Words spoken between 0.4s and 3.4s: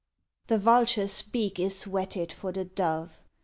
The vulture s beak is whetted for the dove.